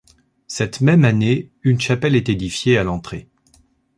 [0.47, 3.29] Cette même année une chapelle est édifiée à l'entrée.